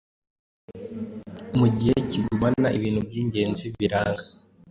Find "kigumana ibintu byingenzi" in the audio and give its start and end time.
2.09-3.63